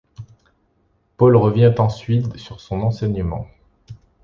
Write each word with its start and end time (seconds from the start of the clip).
Paul 1.15 1.35
revient 1.35 1.75
ensuite 1.77 2.35
sur 2.37 2.59
son 2.59 2.81
enseignement. 2.81 3.47